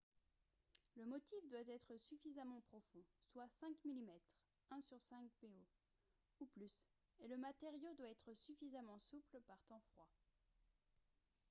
le 0.95 1.05
motif 1.05 1.47
doit 1.51 1.61
être 1.71 1.95
suffisamment 1.99 2.61
profond 2.61 3.03
soit 3.21 3.47
5 3.47 3.75
mm 3.85 4.09
1/5 4.71 5.29
po 5.39 5.47
ou 6.39 6.47
plus 6.47 6.87
et 7.19 7.27
le 7.27 7.37
matériau 7.37 7.93
doit 7.99 8.09
être 8.09 8.33
suffisamment 8.33 8.97
souple 8.97 9.39
par 9.45 9.61
temps 9.67 9.81
froid 9.93 10.09